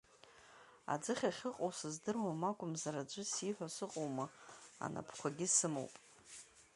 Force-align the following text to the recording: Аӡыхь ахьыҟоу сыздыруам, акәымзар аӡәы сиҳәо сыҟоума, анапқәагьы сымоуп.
Аӡыхь 0.93 1.25
ахьыҟоу 1.29 1.71
сыздыруам, 1.77 2.41
акәымзар 2.49 2.95
аӡәы 3.01 3.23
сиҳәо 3.31 3.67
сыҟоума, 3.75 4.25
анапқәагьы 4.85 5.47
сымоуп. 5.55 5.93